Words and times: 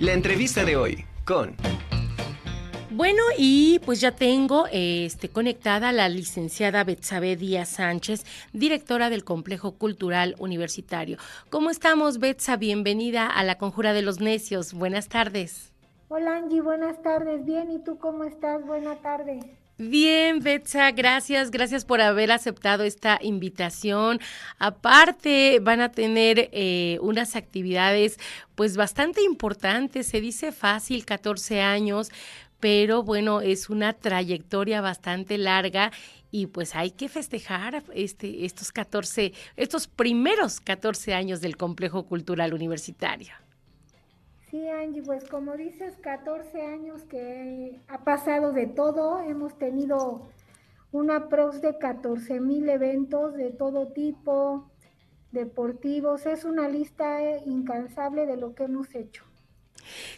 La 0.00 0.14
entrevista 0.14 0.64
de 0.64 0.76
hoy 0.76 1.04
con... 1.26 1.54
Bueno, 2.90 3.22
y 3.36 3.80
pues 3.84 4.00
ya 4.00 4.12
tengo 4.12 4.64
este, 4.72 5.28
conectada 5.28 5.90
a 5.90 5.92
la 5.92 6.08
licenciada 6.08 6.84
Betsabe 6.84 7.36
Díaz 7.36 7.68
Sánchez, 7.68 8.24
directora 8.54 9.10
del 9.10 9.24
Complejo 9.24 9.72
Cultural 9.72 10.36
Universitario. 10.38 11.18
¿Cómo 11.50 11.68
estamos, 11.68 12.18
Betsa? 12.18 12.56
Bienvenida 12.56 13.26
a 13.26 13.44
la 13.44 13.58
Conjura 13.58 13.92
de 13.92 14.00
los 14.00 14.20
Necios. 14.20 14.72
Buenas 14.72 15.08
tardes. 15.08 15.70
Hola, 16.08 16.36
Angie. 16.36 16.62
Buenas 16.62 17.02
tardes. 17.02 17.44
Bien, 17.44 17.70
¿y 17.70 17.84
tú 17.84 17.98
cómo 17.98 18.24
estás? 18.24 18.64
Buenas 18.64 19.02
tardes. 19.02 19.44
Bien, 19.82 20.40
Betsa, 20.40 20.90
gracias, 20.90 21.50
gracias 21.50 21.86
por 21.86 22.02
haber 22.02 22.32
aceptado 22.32 22.84
esta 22.84 23.18
invitación. 23.22 24.20
Aparte, 24.58 25.58
van 25.62 25.80
a 25.80 25.90
tener 25.90 26.50
eh, 26.52 26.98
unas 27.00 27.34
actividades 27.34 28.18
pues 28.56 28.76
bastante 28.76 29.22
importantes, 29.22 30.06
se 30.06 30.20
dice 30.20 30.52
fácil, 30.52 31.06
14 31.06 31.62
años, 31.62 32.10
pero 32.60 33.02
bueno, 33.02 33.40
es 33.40 33.70
una 33.70 33.94
trayectoria 33.94 34.82
bastante 34.82 35.38
larga 35.38 35.92
y 36.30 36.48
pues 36.48 36.76
hay 36.76 36.90
que 36.90 37.08
festejar 37.08 37.82
este, 37.94 38.44
estos 38.44 38.72
14, 38.72 39.32
estos 39.56 39.86
primeros 39.86 40.60
14 40.60 41.14
años 41.14 41.40
del 41.40 41.56
complejo 41.56 42.04
cultural 42.04 42.52
universitario. 42.52 43.32
Sí, 44.50 44.68
Angie, 44.68 45.02
pues 45.02 45.24
como 45.28 45.56
dices, 45.56 45.96
14 46.00 46.62
años 46.62 47.02
que 47.04 47.78
ha 47.86 48.02
pasado 48.02 48.52
de 48.52 48.66
todo. 48.66 49.20
Hemos 49.20 49.56
tenido 49.56 50.28
una 50.90 51.28
pros 51.28 51.60
de 51.60 51.78
14 51.78 52.40
mil 52.40 52.68
eventos 52.68 53.34
de 53.34 53.50
todo 53.50 53.92
tipo, 53.92 54.68
deportivos. 55.30 56.26
Es 56.26 56.44
una 56.44 56.68
lista 56.68 57.22
eh, 57.22 57.42
incansable 57.46 58.26
de 58.26 58.36
lo 58.36 58.56
que 58.56 58.64
hemos 58.64 58.92
hecho. 58.96 59.24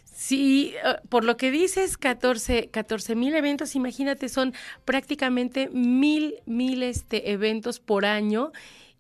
Sí, 0.05 0.75
eh, 0.83 0.97
por 1.11 1.25
lo 1.25 1.37
que 1.37 1.51
dices, 1.51 1.99
14 1.99 2.71
mil 3.15 3.35
eventos, 3.35 3.77
imagínate, 3.77 4.31
son 4.31 4.55
prácticamente 4.87 5.69
mil, 5.73 6.37
mil 6.47 6.83
este, 6.83 7.33
eventos 7.33 7.81
por 7.81 8.07
año 8.07 8.51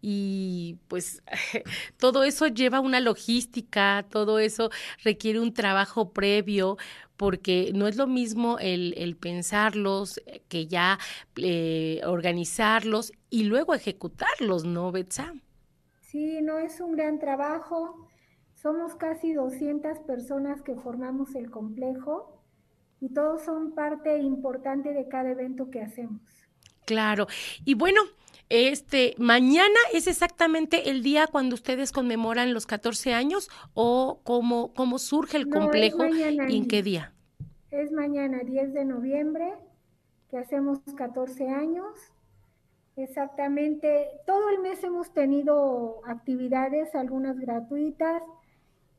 y 0.03 0.79
pues 0.89 1.23
todo 1.97 2.25
eso 2.25 2.49
lleva 2.49 2.81
una 2.81 3.01
logística, 3.01 4.05
todo 4.11 4.41
eso 4.41 4.71
requiere 5.05 5.41
un 5.41 5.55
trabajo 5.55 6.11
previo 6.11 6.77
porque 7.17 7.71
no 7.73 7.87
es 7.87 7.97
lo 7.97 8.09
mismo 8.09 8.59
el, 8.59 9.17
pensarlos 9.21 10.21
eh, 10.27 10.43
que 10.49 10.67
ya 10.67 10.99
eh, 11.37 12.01
organizarlos 12.05 13.13
y 13.31 13.45
luego 13.45 13.75
ejecutarlos, 13.75 14.65
¿no, 14.65 14.91
Betsa? 14.91 15.33
Sí, 16.01 16.43
no 16.43 16.59
es 16.59 16.81
un 16.81 16.97
gran 16.97 17.21
trabajo. 17.21 18.09
Somos 18.55 18.97
casi 18.97 19.33
200 19.33 20.01
personas 20.01 20.63
que 20.63 20.75
formamos 20.75 21.35
el 21.37 21.51
complejo 21.51 22.43
y 23.01 23.11
todos 23.11 23.45
son 23.45 23.73
parte 23.75 24.19
importante 24.19 24.93
de 24.93 25.09
cada 25.09 25.31
evento 25.31 25.71
que 25.71 25.81
hacemos. 25.81 26.21
Claro. 26.85 27.29
Y 27.65 27.75
bueno, 27.75 28.01
este, 28.49 29.15
mañana 29.19 29.79
es 29.93 30.07
exactamente 30.07 30.91
el 30.91 31.03
día 31.03 31.27
cuando 31.27 31.55
ustedes 31.55 31.93
conmemoran 31.93 32.53
los 32.53 32.67
14 32.67 33.15
años 33.15 33.49
o 33.75 34.21
cómo, 34.25 34.73
cómo 34.75 34.99
surge 34.99 35.37
el 35.37 35.49
complejo 35.49 36.07
y 36.07 36.23
en 36.23 36.69
qué 36.69 36.83
día. 36.83 37.13
Es 37.71 37.91
mañana, 37.91 38.41
10 38.45 38.75
de 38.75 38.85
noviembre, 38.85 39.55
que 40.31 40.39
hacemos 40.39 40.81
14 40.97 41.49
años. 41.49 41.87
Exactamente, 42.97 44.09
todo 44.27 44.51
el 44.51 44.61
mes 44.61 44.85
hemos 44.85 45.15
tenido 45.15 46.03
actividades, 46.07 46.95
algunas 46.95 47.39
gratuitas 47.39 48.23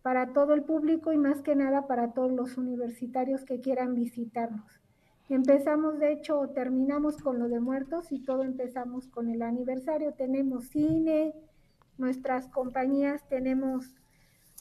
para 0.01 0.33
todo 0.33 0.53
el 0.53 0.63
público 0.63 1.13
y 1.13 1.17
más 1.17 1.41
que 1.41 1.55
nada 1.55 1.87
para 1.87 2.13
todos 2.13 2.31
los 2.31 2.57
universitarios 2.57 3.45
que 3.45 3.61
quieran 3.61 3.93
visitarnos. 3.93 4.82
Empezamos, 5.29 5.99
de 5.99 6.11
hecho, 6.11 6.49
terminamos 6.53 7.17
con 7.17 7.39
lo 7.39 7.47
de 7.47 7.59
muertos 7.59 8.11
y 8.11 8.19
todo 8.19 8.43
empezamos 8.43 9.07
con 9.07 9.29
el 9.29 9.41
aniversario. 9.41 10.13
Tenemos 10.13 10.65
cine, 10.65 11.33
nuestras 11.97 12.47
compañías 12.49 13.27
tenemos 13.29 13.95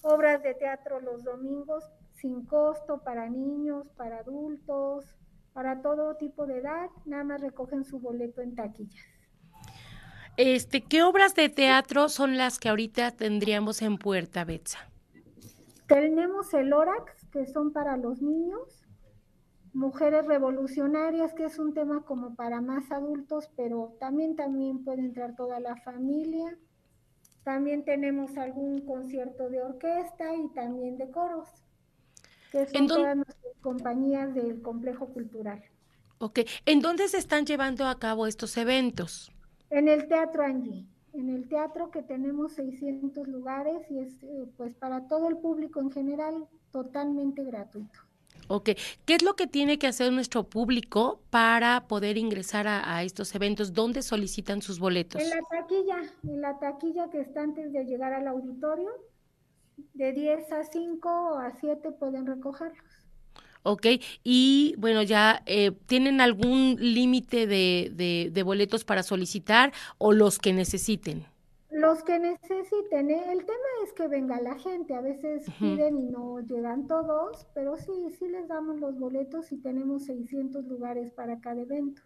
obras 0.03 0.43
de 0.43 0.55
teatro 0.55 1.01
los 1.01 1.25
domingos 1.25 1.85
sin 2.15 2.45
costo 2.45 3.03
para 3.03 3.29
niños, 3.29 3.89
para 3.97 4.19
adultos, 4.19 5.17
para 5.53 5.83
todo 5.83 6.17
tipo 6.17 6.47
de 6.47 6.59
edad. 6.59 6.89
Nada 7.05 7.25
más 7.25 7.41
recogen 7.41 7.85
su 7.85 7.99
boleto 7.99 8.41
en 8.41 8.55
taquillas. 8.55 9.05
Este, 10.37 10.83
¿qué 10.83 11.03
obras 11.03 11.35
de 11.35 11.49
teatro 11.49 12.09
son 12.09 12.39
las 12.39 12.59
que 12.59 12.69
ahorita 12.69 13.11
tendríamos 13.11 13.83
en 13.83 13.99
Puerta 13.99 14.45
Betsa? 14.45 14.79
Tenemos 15.87 16.55
el 16.55 16.73
Orax, 16.73 17.27
que 17.31 17.45
son 17.47 17.73
para 17.73 17.99
los 17.99 18.23
niños, 18.23 18.82
Mujeres 19.75 20.27
revolucionarias, 20.27 21.33
que 21.35 21.45
es 21.45 21.59
un 21.59 21.73
tema 21.73 22.05
como 22.05 22.35
para 22.35 22.61
más 22.61 22.91
adultos, 22.93 23.49
pero 23.57 23.97
también, 23.99 24.37
también 24.37 24.85
puede 24.85 25.01
entrar 25.01 25.35
toda 25.35 25.61
la 25.61 25.77
familia. 25.77 26.59
También 27.43 27.85
tenemos 27.85 28.37
algún 28.37 28.85
concierto 28.87 29.49
de 29.49 29.63
orquesta 29.63 30.35
y 30.37 30.49
también 30.49 30.99
de 30.99 31.11
coros, 31.11 31.49
que 32.53 32.67
son 32.67 32.87
todas 32.87 33.17
nuestras 33.17 33.57
compañías 33.61 34.35
del 34.35 34.63
complejo 34.63 35.07
cultural. 35.07 35.63
Ok, 36.19 36.41
¿en 36.67 36.81
dónde 36.81 37.09
se 37.09 37.19
están 37.19 37.47
llevando 37.47 37.87
a 37.87 37.99
cabo 37.99 38.27
estos 38.27 38.57
eventos? 38.57 39.33
En 39.71 39.89
el 39.89 40.07
Teatro 40.07 40.45
Angie, 40.45 40.87
en 41.15 41.31
el 41.31 41.49
teatro 41.49 41.91
que 41.91 42.03
tenemos 42.03 42.53
600 42.53 43.29
lugares 43.29 43.91
y 43.91 43.99
es 43.99 44.23
eh, 44.23 44.47
pues 44.57 44.75
para 44.75 45.09
todo 45.09 45.29
el 45.29 45.37
público 45.37 45.81
en 45.81 45.91
general 45.91 46.47
totalmente 46.71 47.45
gratuito. 47.45 48.01
Ok, 48.55 48.73
¿qué 49.07 49.15
es 49.15 49.23
lo 49.23 49.35
que 49.35 49.47
tiene 49.47 49.79
que 49.79 49.87
hacer 49.87 50.13
nuestro 50.13 50.45
público 50.45 51.23
para 51.31 51.89
poder 51.89 52.19
ingresar 52.19 52.69
a, 52.69 53.03
estos 53.03 53.35
eventos? 53.35 53.73
¿Dónde 53.73 54.03
solicitan 54.03 54.61
sus 54.61 54.79
boletos? 54.79 55.23
En 55.23 55.31
la 55.31 55.41
taquilla, 55.51 56.03
en 56.23 56.41
la 56.43 56.59
taquilla 56.59 57.09
que 57.09 57.21
está 57.21 57.41
antes 57.41 57.73
de 57.73 57.85
llegar 57.87 58.13
al 58.13 58.29
auditorio, 58.29 58.91
de 59.95 60.13
10 60.13 60.53
a 60.53 60.65
5 60.65 61.09
o 61.09 61.39
a 61.39 61.51
7 61.51 61.93
pueden 61.93 62.27
recogerlos. 62.27 62.85
Ok, 63.63 63.87
y 64.23 64.75
bueno, 64.77 65.03
ya 65.03 65.43
eh, 65.47 65.71
tienen 65.87 66.21
algún 66.21 66.77
límite 66.79 67.47
de, 67.47 68.31
de 68.31 68.43
boletos 68.43 68.85
para 68.85 69.03
solicitar 69.03 69.73
o 69.97 70.13
los 70.13 70.39
que 70.39 70.53
necesiten. 70.53 71.25
Los 71.83 72.05
que 72.05 72.17
necesiten, 72.17 73.11
¿eh? 73.11 73.33
el 73.33 73.45
tema 73.45 73.69
es 73.83 73.93
que 73.93 74.07
venga 74.07 74.41
la 74.41 74.57
gente, 74.57 74.95
a 74.95 75.01
veces 75.01 75.45
piden 75.59 75.99
y 75.99 76.07
no 76.07 76.39
llegan 76.39 76.87
todos, 76.87 77.49
pero 77.55 77.77
sí, 77.77 78.09
sí 78.17 78.29
les 78.29 78.47
damos 78.47 78.79
los 78.79 78.97
boletos 79.01 79.51
y 79.51 79.57
tenemos 79.57 80.05
600 80.05 80.65
lugares 80.67 81.11
para 81.11 81.41
cada 81.41 81.63
evento 81.63 82.03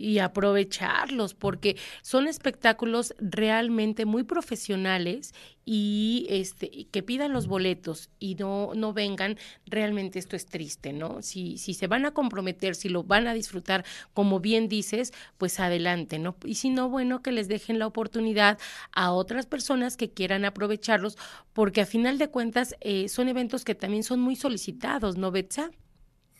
y 0.00 0.18
aprovecharlos 0.18 1.34
porque 1.34 1.76
son 2.00 2.26
espectáculos 2.26 3.14
realmente 3.18 4.06
muy 4.06 4.22
profesionales 4.22 5.34
y 5.66 6.26
este 6.30 6.86
que 6.90 7.02
pidan 7.02 7.34
los 7.34 7.46
boletos 7.46 8.08
y 8.18 8.34
no 8.36 8.72
no 8.74 8.94
vengan 8.94 9.36
realmente 9.66 10.18
esto 10.18 10.36
es 10.36 10.46
triste 10.46 10.94
no 10.94 11.20
si 11.20 11.58
si 11.58 11.74
se 11.74 11.86
van 11.86 12.06
a 12.06 12.12
comprometer 12.12 12.74
si 12.74 12.88
lo 12.88 13.04
van 13.04 13.28
a 13.28 13.34
disfrutar 13.34 13.84
como 14.14 14.40
bien 14.40 14.68
dices 14.68 15.12
pues 15.36 15.60
adelante 15.60 16.18
no 16.18 16.34
y 16.44 16.54
si 16.54 16.70
no 16.70 16.88
bueno 16.88 17.20
que 17.20 17.30
les 17.30 17.46
dejen 17.46 17.78
la 17.78 17.86
oportunidad 17.86 18.58
a 18.92 19.12
otras 19.12 19.44
personas 19.44 19.98
que 19.98 20.10
quieran 20.10 20.46
aprovecharlos 20.46 21.18
porque 21.52 21.82
a 21.82 21.86
final 21.86 22.16
de 22.16 22.28
cuentas 22.28 22.74
eh, 22.80 23.10
son 23.10 23.28
eventos 23.28 23.64
que 23.64 23.74
también 23.74 24.02
son 24.02 24.20
muy 24.20 24.36
solicitados 24.36 25.18
no 25.18 25.30
Betsa 25.30 25.70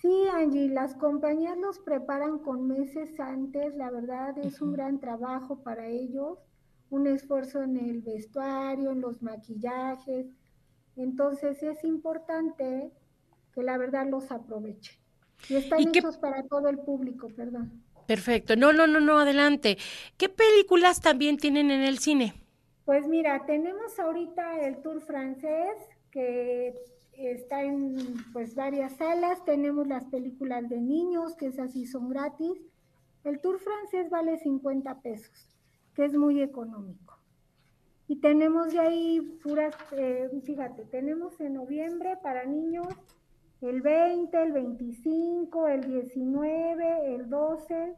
Sí, 0.00 0.24
Angie, 0.32 0.68
las 0.68 0.94
compañías 0.94 1.58
los 1.58 1.78
preparan 1.78 2.38
con 2.38 2.66
meses 2.66 3.20
antes, 3.20 3.74
la 3.76 3.90
verdad 3.90 4.38
es 4.38 4.62
un 4.62 4.72
gran 4.72 4.98
trabajo 4.98 5.62
para 5.62 5.88
ellos, 5.88 6.38
un 6.88 7.06
esfuerzo 7.06 7.62
en 7.62 7.76
el 7.76 8.00
vestuario, 8.00 8.92
en 8.92 9.02
los 9.02 9.20
maquillajes, 9.20 10.26
entonces 10.96 11.62
es 11.62 11.84
importante 11.84 12.90
que 13.52 13.62
la 13.62 13.76
verdad 13.76 14.06
los 14.08 14.30
aproveche. 14.30 14.98
Y 15.48 15.56
están 15.56 15.80
hechos 15.80 16.16
para 16.16 16.42
todo 16.44 16.68
el 16.68 16.78
público, 16.78 17.28
perdón. 17.28 17.82
Perfecto, 18.06 18.56
no, 18.56 18.72
no, 18.72 18.86
no, 18.86 19.00
no, 19.00 19.18
adelante. 19.18 19.76
¿Qué 20.16 20.28
películas 20.28 21.00
también 21.00 21.36
tienen 21.36 21.70
en 21.70 21.82
el 21.82 21.98
cine? 21.98 22.34
Pues 22.84 23.06
mira, 23.06 23.44
tenemos 23.46 23.98
ahorita 23.98 24.60
el 24.62 24.82
tour 24.82 25.00
francés 25.02 25.76
que 26.10 26.74
está 27.28 27.62
en 27.62 27.96
pues 28.32 28.54
varias 28.54 28.96
salas, 28.96 29.44
tenemos 29.44 29.86
las 29.86 30.04
películas 30.06 30.68
de 30.68 30.80
niños, 30.80 31.36
que 31.36 31.46
esas 31.46 31.72
sí 31.72 31.86
son 31.86 32.08
gratis. 32.08 32.58
El 33.24 33.40
tour 33.40 33.58
francés 33.58 34.10
vale 34.10 34.38
50 34.38 35.00
pesos, 35.00 35.48
que 35.94 36.04
es 36.04 36.14
muy 36.14 36.42
económico. 36.42 37.18
Y 38.08 38.16
tenemos 38.16 38.72
de 38.72 38.80
ahí 38.80 39.20
puras, 39.42 39.74
eh, 39.92 40.28
fíjate, 40.44 40.84
tenemos 40.86 41.40
en 41.40 41.54
noviembre 41.54 42.16
para 42.22 42.44
niños 42.44 42.88
el 43.60 43.82
20, 43.82 44.42
el 44.42 44.52
25, 44.52 45.68
el 45.68 45.80
19, 45.82 47.14
el 47.14 47.28
12, 47.28 47.94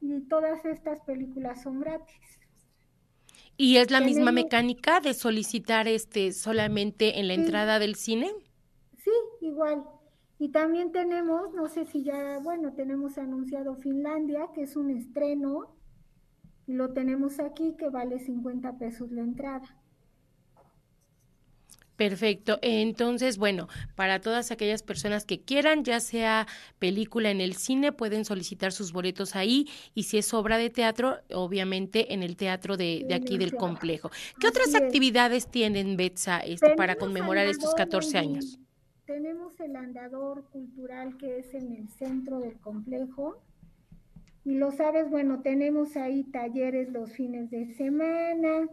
y 0.00 0.20
todas 0.22 0.64
estas 0.64 1.00
películas 1.02 1.62
son 1.62 1.80
gratis. 1.80 2.45
¿Y 3.56 3.78
es 3.78 3.90
la 3.90 4.00
misma 4.00 4.32
mecánica 4.32 5.00
de 5.00 5.14
solicitar 5.14 5.88
este 5.88 6.32
solamente 6.32 7.18
en 7.18 7.28
la 7.28 7.34
entrada 7.34 7.78
del 7.78 7.94
cine? 7.94 8.30
Sí, 8.98 9.10
igual. 9.40 9.82
Y 10.38 10.50
también 10.50 10.92
tenemos, 10.92 11.54
no 11.54 11.66
sé 11.68 11.86
si 11.86 12.02
ya, 12.02 12.38
bueno, 12.42 12.74
tenemos 12.74 13.16
anunciado 13.16 13.76
Finlandia, 13.76 14.48
que 14.54 14.62
es 14.62 14.76
un 14.76 14.90
estreno, 14.90 15.74
y 16.66 16.74
lo 16.74 16.92
tenemos 16.92 17.40
aquí, 17.40 17.74
que 17.78 17.88
vale 17.88 18.18
50 18.18 18.76
pesos 18.78 19.10
la 19.10 19.22
entrada. 19.22 19.80
Perfecto. 21.96 22.58
Entonces, 22.62 23.38
bueno, 23.38 23.68
para 23.94 24.20
todas 24.20 24.50
aquellas 24.50 24.82
personas 24.82 25.24
que 25.24 25.40
quieran, 25.40 25.82
ya 25.82 26.00
sea 26.00 26.46
película 26.78 27.30
en 27.30 27.40
el 27.40 27.54
cine, 27.54 27.92
pueden 27.92 28.24
solicitar 28.24 28.72
sus 28.72 28.92
boletos 28.92 29.34
ahí 29.34 29.66
y 29.94 30.04
si 30.04 30.18
es 30.18 30.32
obra 30.34 30.58
de 30.58 30.68
teatro, 30.70 31.16
obviamente 31.32 32.12
en 32.12 32.22
el 32.22 32.36
teatro 32.36 32.76
de, 32.76 33.06
aquí 33.14 33.38
del 33.38 33.54
complejo. 33.54 34.10
¿Qué 34.38 34.46
otras 34.46 34.74
actividades 34.74 35.48
tienen, 35.48 35.96
Betsa, 35.96 36.40
este, 36.40 36.74
para 36.74 36.96
conmemorar 36.96 37.46
estos 37.46 37.74
14 37.74 38.18
años? 38.18 38.58
Tenemos 39.06 39.58
el 39.60 39.76
andador 39.76 40.44
cultural 40.50 41.16
que 41.16 41.38
es 41.38 41.54
en 41.54 41.72
el 41.72 41.88
centro 41.88 42.40
del 42.40 42.58
complejo. 42.58 43.40
Y 44.44 44.56
lo 44.56 44.70
sabes, 44.70 45.08
bueno, 45.10 45.40
tenemos 45.42 45.96
ahí 45.96 46.24
talleres 46.24 46.90
los 46.90 47.12
fines 47.12 47.50
de 47.50 47.74
semana, 47.74 48.68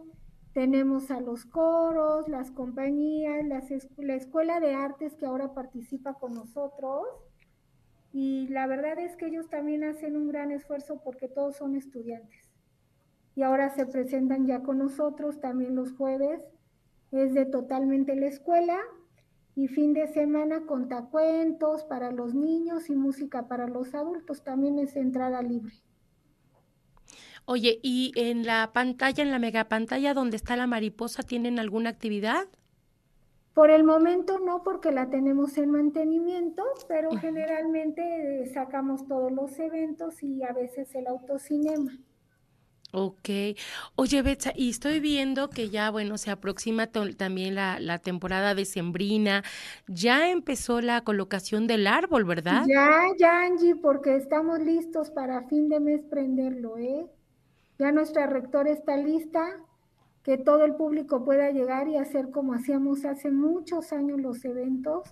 tenemos 0.54 1.10
a 1.10 1.20
los 1.20 1.44
coros, 1.44 2.28
las 2.28 2.52
compañías, 2.52 3.44
la 3.96 4.14
escuela 4.14 4.60
de 4.60 4.72
artes 4.72 5.16
que 5.16 5.26
ahora 5.26 5.52
participa 5.52 6.14
con 6.14 6.32
nosotros. 6.32 7.02
Y 8.12 8.46
la 8.46 8.68
verdad 8.68 8.96
es 9.00 9.16
que 9.16 9.26
ellos 9.26 9.50
también 9.50 9.82
hacen 9.82 10.16
un 10.16 10.28
gran 10.28 10.52
esfuerzo 10.52 11.00
porque 11.02 11.26
todos 11.26 11.56
son 11.56 11.74
estudiantes. 11.74 12.48
Y 13.34 13.42
ahora 13.42 13.70
se 13.70 13.84
presentan 13.84 14.46
ya 14.46 14.62
con 14.62 14.78
nosotros 14.78 15.40
también 15.40 15.74
los 15.74 15.92
jueves. 15.92 16.40
Es 17.10 17.34
de 17.34 17.46
totalmente 17.46 18.14
la 18.14 18.26
escuela. 18.26 18.78
Y 19.56 19.66
fin 19.66 19.92
de 19.92 20.06
semana 20.06 20.66
contacuentos 20.66 21.82
para 21.84 22.12
los 22.12 22.32
niños 22.32 22.90
y 22.90 22.94
música 22.94 23.48
para 23.48 23.66
los 23.66 23.92
adultos. 23.92 24.44
También 24.44 24.78
es 24.78 24.94
entrada 24.94 25.42
libre. 25.42 25.74
Oye, 27.46 27.78
¿y 27.82 28.12
en 28.16 28.46
la 28.46 28.72
pantalla, 28.72 29.22
en 29.22 29.30
la 29.30 29.38
megapantalla 29.38 30.14
donde 30.14 30.36
está 30.36 30.56
la 30.56 30.66
mariposa, 30.66 31.22
tienen 31.22 31.58
alguna 31.58 31.90
actividad? 31.90 32.46
Por 33.54 33.70
el 33.70 33.84
momento 33.84 34.40
no, 34.40 34.62
porque 34.64 34.90
la 34.90 35.10
tenemos 35.10 35.56
en 35.58 35.70
mantenimiento, 35.70 36.64
pero 36.88 37.10
generalmente 37.18 38.50
sacamos 38.52 39.06
todos 39.06 39.30
los 39.30 39.56
eventos 39.60 40.22
y 40.22 40.42
a 40.42 40.52
veces 40.52 40.92
el 40.94 41.06
autocinema. 41.06 41.92
Ok. 42.96 43.28
Oye, 43.96 44.22
Betsa, 44.22 44.52
y 44.54 44.70
estoy 44.70 45.00
viendo 45.00 45.50
que 45.50 45.68
ya, 45.68 45.90
bueno, 45.90 46.16
se 46.16 46.30
aproxima 46.30 46.86
también 46.86 47.56
la, 47.56 47.80
la, 47.80 47.98
temporada 47.98 48.54
decembrina. 48.54 49.42
Ya 49.88 50.30
empezó 50.30 50.80
la 50.80 51.02
colocación 51.02 51.66
del 51.66 51.88
árbol, 51.88 52.24
¿verdad? 52.24 52.64
Ya, 52.68 53.02
ya, 53.18 53.42
Angie, 53.42 53.74
porque 53.74 54.16
estamos 54.16 54.60
listos 54.60 55.10
para 55.10 55.42
fin 55.48 55.68
de 55.68 55.80
mes 55.80 56.02
prenderlo, 56.08 56.78
¿eh? 56.78 57.06
Ya 57.78 57.92
nuestra 57.92 58.26
rectora 58.26 58.70
está 58.70 58.96
lista, 58.96 59.44
que 60.22 60.38
todo 60.38 60.64
el 60.64 60.74
público 60.74 61.24
pueda 61.24 61.50
llegar 61.50 61.88
y 61.88 61.96
hacer 61.96 62.30
como 62.30 62.54
hacíamos 62.54 63.04
hace 63.04 63.30
muchos 63.30 63.92
años 63.92 64.20
los 64.20 64.44
eventos, 64.44 65.02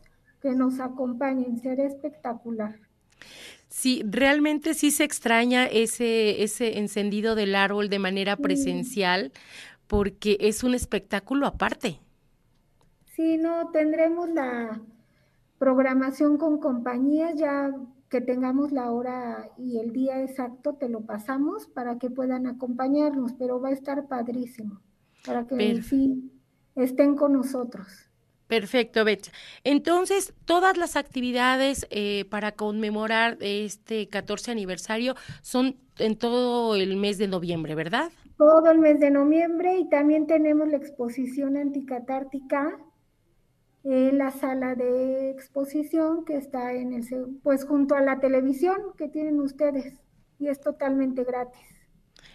que 0.41 0.53
nos 0.53 0.81
acompañen, 0.81 1.59
será 1.61 1.85
espectacular. 1.85 2.76
Sí, 3.69 4.03
realmente 4.05 4.75
sí 4.75 4.91
se 4.91 5.05
extraña 5.05 5.67
ese, 5.67 6.43
ese 6.43 6.79
encendido 6.79 7.35
del 7.35 7.55
árbol 7.55 7.88
de 7.88 7.99
manera 7.99 8.37
presencial, 8.37 9.32
porque 9.87 10.37
es 10.41 10.65
un 10.65 10.75
espectáculo 10.75 11.47
aparte. 11.47 12.00
Sí, 13.15 13.38
no, 13.38 13.70
tendremos 13.70 14.29
la 14.31 14.81
programación 15.58 16.38
con 16.38 16.58
compañías, 16.58 17.35
ya 17.37 17.70
que 18.12 18.20
tengamos 18.20 18.73
la 18.73 18.91
hora 18.91 19.49
y 19.56 19.79
el 19.79 19.91
día 19.94 20.23
exacto, 20.23 20.75
te 20.75 20.91
lo 20.91 21.00
pasamos 21.00 21.67
para 21.67 21.99
que 21.99 22.11
puedan 22.11 22.47
acompañarnos, 22.47 23.32
pero 23.38 23.59
va 23.59 23.70
a 23.70 23.73
estar 23.73 24.06
padrísimo, 24.06 24.82
para 25.25 25.47
que 25.47 25.82
sí 25.82 26.31
estén 26.76 27.17
con 27.17 27.32
nosotros. 27.32 27.87
Perfecto, 28.49 29.03
Beth. 29.06 29.32
Entonces, 29.64 30.35
todas 30.44 30.76
las 30.76 30.97
actividades 30.97 31.87
eh, 31.88 32.26
para 32.29 32.53
conmemorar 32.53 33.38
este 33.41 34.06
14 34.11 34.50
aniversario 34.50 35.15
son 35.41 35.76
en 35.97 36.19
todo 36.19 36.76
el 36.76 36.99
mes 36.99 37.17
de 37.17 37.29
noviembre, 37.29 37.75
¿verdad? 37.75 38.12
Todo 38.37 38.70
el 38.70 38.79
mes 38.79 39.00
de 39.00 39.11
noviembre 39.11 39.79
y 39.79 39.88
también 39.88 40.26
tenemos 40.26 40.69
la 40.69 40.76
exposición 40.76 41.56
anticatártica 41.56 42.79
en 43.84 44.19
la 44.19 44.31
sala 44.31 44.75
de 44.75 45.31
exposición 45.31 46.25
que 46.25 46.37
está 46.37 46.73
en 46.73 46.93
el 46.93 47.05
pues 47.43 47.64
junto 47.64 47.94
a 47.94 48.00
la 48.00 48.20
televisión 48.20 48.76
que 48.96 49.08
tienen 49.08 49.40
ustedes 49.40 50.00
y 50.38 50.49
es 50.49 50.61
totalmente 50.61 51.25
gratis. 51.25 51.61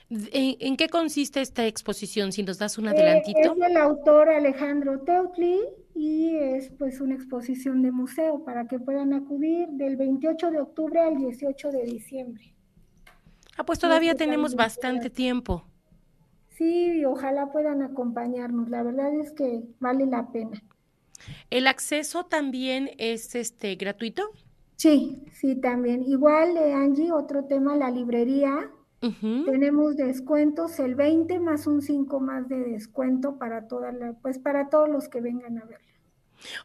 ¿En, 0.10 0.78
qué 0.78 0.88
consiste 0.88 1.42
esta 1.42 1.66
exposición? 1.66 2.32
Si 2.32 2.42
nos 2.42 2.58
das 2.58 2.78
un 2.78 2.88
eh, 2.88 2.92
adelantito. 2.92 3.54
es 3.54 3.60
del 3.60 3.78
autor 3.78 4.30
Alejandro 4.30 5.02
Teutli 5.02 5.60
y 5.94 6.36
es 6.38 6.70
pues 6.78 7.02
una 7.02 7.16
exposición 7.16 7.82
de 7.82 7.92
museo 7.92 8.44
para 8.46 8.68
que 8.68 8.80
puedan 8.80 9.14
acudir 9.14 9.68
del 9.70 9.98
28 9.98 10.52
de 10.52 10.62
octubre 10.62 11.02
al 11.02 11.18
18 11.18 11.72
de 11.72 11.84
diciembre. 11.84 12.54
Ah, 13.58 13.66
pues 13.66 13.80
todavía 13.80 14.16
tenemos 14.16 14.56
bastante 14.56 15.10
tiempo. 15.10 15.66
Sí, 16.50 17.00
y 17.00 17.06
ojalá 17.06 17.52
puedan 17.52 17.82
acompañarnos. 17.82 18.70
La 18.70 18.84
verdad 18.84 19.14
es 19.14 19.32
que 19.32 19.64
vale 19.80 20.06
la 20.06 20.32
pena. 20.32 20.62
¿El 21.50 21.68
acceso 21.68 22.26
también 22.26 22.92
es 22.98 23.36
este 23.36 23.76
gratuito? 23.76 24.32
Sí, 24.76 25.24
sí, 25.34 25.56
también. 25.56 26.04
Igual, 26.04 26.56
eh, 26.58 26.74
Angie, 26.74 27.12
otro 27.12 27.46
tema, 27.46 27.76
la 27.76 27.90
librería. 27.92 28.70
Tenemos 29.00 29.96
descuentos, 29.96 30.80
el 30.80 30.96
20 30.96 31.40
más 31.40 31.68
un 31.68 31.82
5 31.84 32.20
más 32.20 32.50
de 32.50 32.58
descuento 32.58 33.38
para 33.38 33.68
toda 33.68 33.92
la, 33.92 34.14
pues 34.14 34.40
para 34.40 34.70
todos 34.70 34.90
los 34.90 35.08
que 35.08 35.22
vengan 35.22 35.60
a 35.60 35.66
verla. 35.66 35.86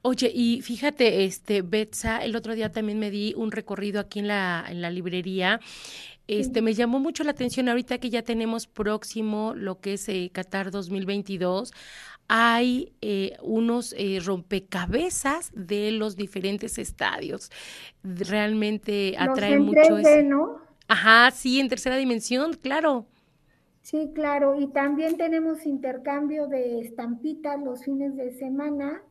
Oye, 0.03 0.31
y 0.35 0.63
fíjate, 0.63 1.25
este, 1.25 1.63
Betsa, 1.63 2.25
el 2.25 2.35
otro 2.35 2.55
día 2.55 2.73
también 2.73 2.99
me 2.99 3.11
di 3.11 3.35
un 3.37 3.53
recorrido 3.53 4.01
aquí 4.01 4.19
en 4.19 4.29
la, 4.29 4.65
en 4.69 4.81
la 4.81 4.91
librería. 4.91 5.61
Este, 6.29 6.63
me 6.63 6.73
llamó 6.73 7.01
mucho 7.01 7.25
la 7.25 7.33
atención 7.33 7.69
ahorita 7.69 7.99
que 7.99 8.09
ya 8.09 8.23
tenemos 8.23 8.67
próximo 8.67 9.55
lo 9.57 9.81
que 9.81 9.95
es 9.95 10.09
eh, 10.09 10.31
Qatar 10.33 10.71
2022 10.71 11.73
hay 12.29 12.95
eh, 13.01 13.37
unos 13.43 13.95
eh, 13.99 14.19
rompecabezas 14.25 15.51
de 15.55 15.91
los 15.93 16.17
diferentes 16.17 16.79
estadios. 16.79 17.51
Realmente 18.03 19.15
atrae 19.19 19.59
mucho 19.59 19.99
eso. 19.99 20.23
¿no? 20.23 20.59
Ajá, 20.89 21.31
sí, 21.31 21.61
en 21.61 21.69
tercera 21.69 21.97
dimensión, 21.97 22.55
claro. 22.55 23.07
Sí, 23.83 24.13
claro. 24.15 24.59
Y 24.59 24.69
también 24.69 25.17
tenemos 25.17 25.67
intercambio 25.67 26.47
de 26.47 26.81
estampitas 26.81 27.61
los 27.61 27.85
fines 27.85 28.17
de 28.17 28.33
semana 28.33 29.03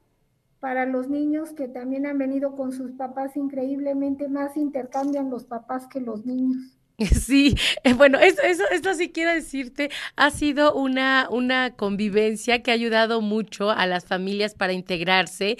para 0.60 0.86
los 0.86 1.10
niños 1.10 1.51
que 1.53 1.68
también 1.68 2.06
han 2.06 2.18
venido 2.18 2.56
con 2.56 2.72
sus 2.72 2.91
papás. 2.91 3.36
Increíblemente 3.36 4.30
más 4.30 4.56
intercambian 4.56 5.30
los 5.30 5.44
papás 5.44 5.88
que 5.88 6.00
los 6.00 6.25
niños. 6.25 6.77
Sí, 7.22 7.55
eh, 7.84 7.93
bueno, 7.93 8.20
eso, 8.20 8.41
eso, 8.43 8.63
esto 8.72 8.93
sí 8.93 9.12
quiero 9.12 9.31
decirte, 9.31 9.89
ha 10.15 10.29
sido 10.31 10.74
una, 10.74 11.27
una 11.29 11.75
convivencia 11.75 12.62
que 12.62 12.72
ha 12.72 12.74
ayudado 12.74 13.22
mucho 13.22 13.72
a 13.72 13.86
las 13.88 14.05
familias 14.05 14.55
para 14.55 14.74
integrarse, 14.74 15.58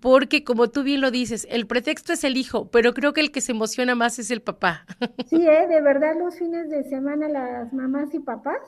porque 0.00 0.44
como 0.44 0.70
tú 0.70 0.82
bien 0.82 1.00
lo 1.00 1.10
dices, 1.10 1.46
el 1.50 1.66
pretexto 1.66 2.12
es 2.12 2.24
el 2.24 2.36
hijo, 2.36 2.70
pero 2.70 2.94
creo 2.94 3.12
que 3.12 3.20
el 3.20 3.32
que 3.32 3.40
se 3.40 3.52
emociona 3.52 3.94
más 3.94 4.18
es 4.18 4.30
el 4.30 4.42
papá. 4.42 4.86
Sí, 5.28 5.46
¿eh? 5.46 5.66
de 5.68 5.80
verdad 5.80 6.14
los 6.18 6.38
fines 6.38 6.68
de 6.70 6.84
semana 6.84 7.28
las 7.28 7.72
mamás 7.72 8.12
y 8.14 8.18
papás 8.20 8.58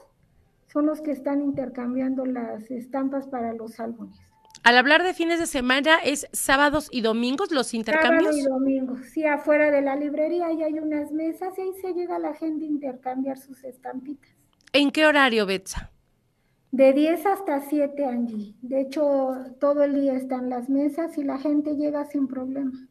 son 0.73 0.87
los 0.87 1.01
que 1.01 1.11
están 1.11 1.43
intercambiando 1.43 2.25
las 2.25 2.71
estampas 2.71 3.27
para 3.29 3.53
los 3.53 3.81
álbumes. 3.81 4.32
Al 4.65 4.79
hablar 4.79 5.03
de 5.03 5.13
fines 5.13 5.41
de 5.41 5.47
semana, 5.47 5.99
¿es 6.05 6.29
sábados 6.33 6.89
y 6.93 7.01
domingos 7.01 7.51
los 7.51 7.75
intercambios? 7.75 8.37
Sábado 8.37 8.39
y 8.39 8.43
domingos, 8.43 9.01
sí, 9.07 9.25
afuera 9.25 9.73
de 9.73 9.83
la 9.83 9.97
librería 9.97 10.53
ya 10.53 10.67
hay 10.67 10.79
unas 10.79 11.11
mesas 11.11 11.59
y 11.59 11.63
ahí 11.63 11.73
se 11.81 11.93
llega 11.95 12.19
la 12.21 12.33
gente 12.35 12.65
a 12.65 12.69
intercambiar 12.69 13.39
sus 13.39 13.65
estampitas. 13.65 14.31
¿En 14.73 14.93
qué 14.93 15.05
horario, 15.05 15.47
Betsa? 15.47 15.91
De 16.71 16.93
10 16.93 17.27
hasta 17.27 17.61
7, 17.61 18.05
Angie. 18.07 18.55
De 18.63 18.81
hecho, 18.81 19.35
todo 19.59 19.83
el 19.83 20.01
día 20.01 20.15
están 20.15 20.49
las 20.49 20.69
mesas 20.69 21.19
y 21.19 21.25
la 21.25 21.39
gente 21.39 21.75
llega 21.75 22.05
sin 22.07 22.29
problema. 22.29 22.89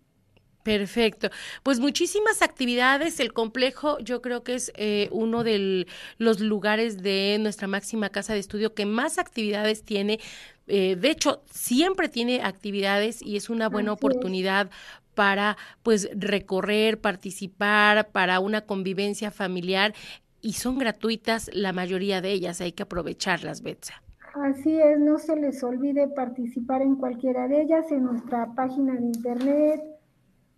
Perfecto. 0.64 1.30
Pues 1.64 1.80
muchísimas 1.80 2.42
actividades. 2.42 3.20
El 3.20 3.34
complejo 3.34 3.98
yo 4.00 4.22
creo 4.22 4.44
que 4.44 4.56
es 4.56 4.72
eh, 4.76 5.10
uno 5.12 5.44
de 5.44 5.88
los 6.18 6.40
lugares 6.40 7.02
de 7.02 7.38
nuestra 7.40 7.68
máxima 7.68 8.10
casa 8.10 8.34
de 8.34 8.40
estudio 8.40 8.74
que 8.74 8.86
más 8.86 9.18
actividades 9.18 9.84
tiene. 9.84 10.20
Eh, 10.68 10.96
de 10.96 11.10
hecho, 11.10 11.42
siempre 11.52 12.10
tiene 12.10 12.42
actividades 12.44 13.22
y 13.22 13.38
es 13.38 13.50
una 13.50 13.70
buena 13.70 13.92
oportunidad 13.92 14.70
para 15.16 15.58
pues 15.84 16.10
recorrer, 16.14 17.02
participar, 17.02 18.10
para 18.10 18.40
una 18.40 18.62
convivencia 18.62 19.32
familiar 19.32 19.94
y 20.42 20.54
son 20.54 20.78
gratuitas 20.78 21.50
la 21.54 21.74
mayoría 21.74 22.22
de 22.22 22.32
ellas. 22.32 22.62
Hay 22.62 22.72
que 22.72 22.84
aprovecharlas, 22.84 23.62
Betsa. 23.62 24.02
Así 24.34 24.80
es, 24.80 24.98
no 24.98 25.20
se 25.20 25.36
les 25.36 25.62
olvide 25.62 26.08
participar 26.08 26.82
en 26.82 26.96
cualquiera 26.96 27.50
de 27.50 27.64
ellas 27.64 27.92
en 27.92 28.06
nuestra 28.06 28.54
página 28.56 28.94
de 28.94 29.02
internet 29.02 29.91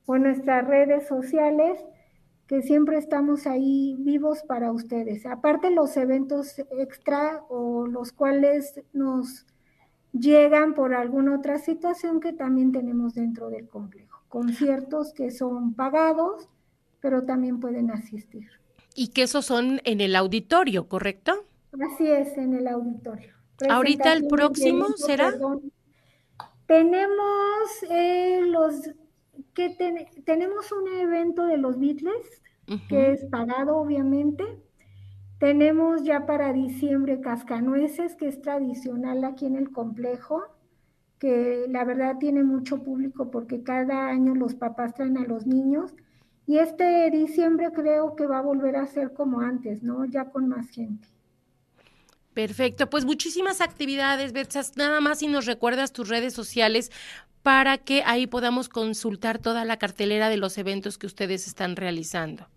o 0.05 0.15
en 0.15 0.23
nuestras 0.23 0.67
redes 0.67 1.07
sociales, 1.07 1.79
que 2.47 2.61
siempre 2.61 2.97
estamos 2.97 3.47
ahí 3.47 3.95
vivos 3.99 4.43
para 4.47 4.71
ustedes. 4.71 5.25
Aparte 5.25 5.71
los 5.71 5.95
eventos 5.97 6.59
extra 6.77 7.41
o 7.49 7.87
los 7.87 8.11
cuales 8.11 8.81
nos 8.91 9.45
llegan 10.11 10.73
por 10.73 10.93
alguna 10.93 11.35
otra 11.35 11.57
situación 11.57 12.19
que 12.19 12.33
también 12.33 12.71
tenemos 12.71 13.15
dentro 13.15 13.49
del 13.49 13.67
complejo. 13.67 14.21
Conciertos 14.29 15.13
que 15.13 15.31
son 15.31 15.73
pagados, 15.73 16.49
pero 16.99 17.23
también 17.23 17.59
pueden 17.59 17.91
asistir. 17.91 18.47
Y 18.95 19.09
que 19.09 19.23
esos 19.23 19.45
son 19.45 19.81
en 19.85 20.01
el 20.01 20.15
auditorio, 20.15 20.87
¿correcto? 20.87 21.45
Así 21.81 22.07
es, 22.07 22.37
en 22.37 22.53
el 22.53 22.67
auditorio. 22.67 23.33
Ahorita 23.69 24.13
el 24.13 24.27
próximo 24.27 24.87
será. 24.97 25.33
Tenemos 26.67 27.83
eh, 27.89 28.41
los 28.45 28.91
que 29.53 29.75
tenemos 30.25 30.71
un 30.71 30.87
evento 30.99 31.45
de 31.45 31.57
los 31.57 31.79
Beatles 31.79 32.43
que 32.87 33.11
es 33.11 33.25
pagado 33.25 33.77
obviamente. 33.77 34.45
Tenemos 35.39 36.03
ya 36.03 36.25
para 36.25 36.53
diciembre 36.53 37.19
Cascanueces, 37.19 38.15
que 38.15 38.27
es 38.27 38.41
tradicional 38.41 39.23
aquí 39.25 39.45
en 39.45 39.57
el 39.57 39.71
complejo, 39.71 40.43
que 41.19 41.65
la 41.69 41.83
verdad 41.83 42.17
tiene 42.19 42.43
mucho 42.43 42.81
público 42.83 43.29
porque 43.29 43.63
cada 43.63 44.07
año 44.07 44.35
los 44.35 44.55
papás 44.55 44.93
traen 44.93 45.17
a 45.17 45.25
los 45.25 45.45
niños. 45.45 45.93
Y 46.45 46.57
este 46.57 47.09
diciembre 47.11 47.71
creo 47.73 48.15
que 48.15 48.27
va 48.27 48.39
a 48.39 48.41
volver 48.41 48.75
a 48.75 48.87
ser 48.87 49.13
como 49.13 49.41
antes, 49.41 49.83
¿no? 49.83 50.05
Ya 50.05 50.29
con 50.29 50.49
más 50.49 50.69
gente. 50.69 51.07
Perfecto, 52.33 52.89
pues 52.89 53.05
muchísimas 53.05 53.61
actividades, 53.61 54.33
Betsas. 54.33 54.75
Nada 54.75 55.01
más 55.01 55.19
si 55.19 55.27
nos 55.27 55.45
recuerdas 55.45 55.93
tus 55.93 56.09
redes 56.09 56.33
sociales 56.33 56.91
para 57.43 57.77
que 57.77 58.03
ahí 58.05 58.25
podamos 58.25 58.69
consultar 58.69 59.37
toda 59.37 59.65
la 59.65 59.77
cartelera 59.77 60.29
de 60.29 60.37
los 60.37 60.57
eventos 60.57 60.97
que 60.97 61.05
ustedes 61.07 61.47
están 61.47 61.75
realizando. 61.75 62.47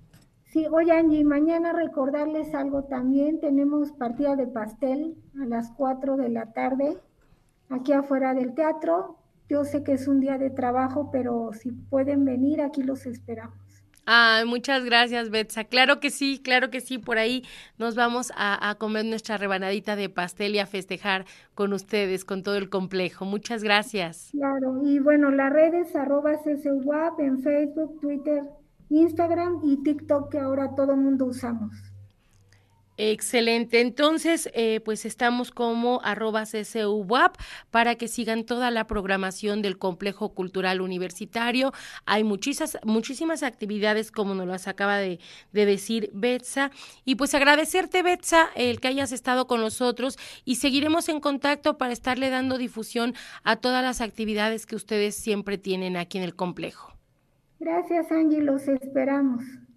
Sí, 0.45 0.65
oye 0.71 0.93
Angie, 0.93 1.25
mañana 1.25 1.73
recordarles 1.73 2.55
algo 2.55 2.85
también. 2.85 3.41
Tenemos 3.41 3.93
partida 3.93 4.37
de 4.37 4.47
pastel 4.47 5.17
a 5.43 5.45
las 5.45 5.71
4 5.73 6.17
de 6.17 6.29
la 6.31 6.53
tarde 6.53 6.97
aquí 7.69 7.93
afuera 7.93 8.33
del 8.33 8.55
teatro. 8.55 9.19
Yo 9.49 9.65
sé 9.65 9.83
que 9.83 9.93
es 9.93 10.09
un 10.09 10.21
día 10.21 10.39
de 10.39 10.51
trabajo, 10.51 11.11
pero 11.13 11.51
si 11.53 11.73
pueden 11.73 12.25
venir, 12.25 12.63
aquí 12.63 12.83
los 12.83 13.07
esperamos. 13.07 13.59
Ay, 14.09 14.45
muchas 14.45 14.85
gracias, 14.85 15.31
Betsa. 15.31 15.65
Claro 15.65 15.99
que 15.99 16.11
sí, 16.11 16.41
claro 16.43 16.71
que 16.71 16.81
sí. 16.81 16.99
Por 16.99 17.19
ahí 17.19 17.43
nos 17.77 17.97
vamos 17.97 18.33
a, 18.37 18.77
comer 18.79 19.05
nuestra 19.05 19.37
rebanadita 19.37 19.97
de 19.97 20.09
pastel 20.09 20.55
y 20.55 20.61
a 20.61 20.67
festejar 20.67 21.25
con 21.55 21.73
ustedes, 21.73 22.25
con 22.25 22.45
todo 22.45 22.57
el 22.57 22.71
complejo. 22.71 23.25
Muchas 23.25 23.65
gracias. 23.65 24.29
Claro, 24.31 24.81
y 24.85 25.01
bueno, 25.01 25.33
las 25.33 25.53
redes 25.53 25.97
arroba 25.97 26.35
CCWAP 26.37 27.19
en 27.19 27.41
Facebook, 27.43 28.01
Twitter, 28.01 28.45
Instagram 28.91 29.61
y 29.65 29.83
TikTok 29.83 30.31
que 30.31 30.39
ahora 30.39 30.77
todo 30.77 30.97
mundo 30.97 31.25
usamos. 31.27 31.73
Excelente. 32.99 33.81
Entonces, 33.81 34.49
eh, 34.55 34.81
pues 34.81 35.05
estamos 35.05 35.51
como 35.51 36.01
arroba 36.03 36.45
CCUWAP 36.45 37.37
para 37.71 37.97
que 37.97 38.09
sigan 38.09 38.45
toda 38.45 38.71
la 38.71 38.87
programación 38.87 39.61
del 39.61 39.77
Complejo 39.77 40.31
Cultural 40.31 40.81
Universitario. 40.81 41.73
Hay 42.07 42.25
muchísimas, 42.25 42.79
muchísimas 42.85 43.43
actividades, 43.43 44.11
como 44.11 44.35
nos 44.35 44.47
las 44.47 44.67
acaba 44.67 44.97
de, 44.97 45.21
de 45.53 45.67
decir 45.67 46.11
Betsa. 46.15 46.71
Y 47.05 47.17
pues 47.17 47.35
agradecerte, 47.35 48.03
Betsa, 48.03 48.49
el 48.55 48.81
que 48.81 48.89
hayas 48.89 49.13
estado 49.13 49.47
con 49.47 49.61
nosotros 49.61 50.19
y 50.47 50.57
seguiremos 50.57 51.11
en 51.11 51.21
contacto 51.21 51.77
para 51.77 51.93
estarle 51.93 52.31
dando 52.31 52.57
difusión 52.57 53.15
a 53.45 53.57
todas 53.57 53.83
las 53.83 54.01
actividades 54.01 54.65
que 54.65 54.77
ustedes 54.77 55.15
siempre 55.15 55.59
tienen 55.59 55.99
aquí 55.99 56.17
en 56.17 56.25
el 56.25 56.35
complejo. 56.35 56.95
Gracias, 57.59 58.11
Angie. 58.11 58.41
Los 58.41 58.69
esperamos. 58.69 59.43